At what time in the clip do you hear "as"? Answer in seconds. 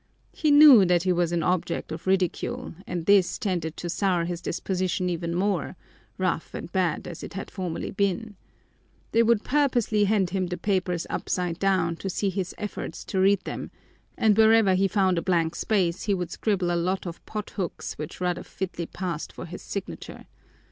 7.07-7.21